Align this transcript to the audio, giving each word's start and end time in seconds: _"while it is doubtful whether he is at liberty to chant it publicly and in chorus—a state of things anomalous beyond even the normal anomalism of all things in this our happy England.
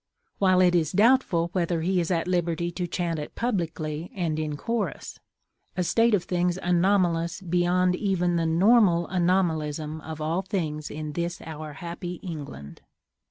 _"while 0.39 0.61
it 0.61 0.73
is 0.73 0.91
doubtful 0.91 1.49
whether 1.53 1.81
he 1.81 1.99
is 1.99 2.09
at 2.09 2.27
liberty 2.27 2.71
to 2.71 2.87
chant 2.87 3.19
it 3.19 3.35
publicly 3.35 4.09
and 4.15 4.39
in 4.39 4.57
chorus—a 4.57 5.83
state 5.83 6.15
of 6.15 6.23
things 6.23 6.57
anomalous 6.63 7.39
beyond 7.41 7.95
even 7.95 8.35
the 8.35 8.47
normal 8.47 9.05
anomalism 9.09 10.01
of 10.01 10.19
all 10.19 10.41
things 10.41 10.89
in 10.89 11.11
this 11.13 11.39
our 11.41 11.73
happy 11.73 12.15
England. 12.23 12.81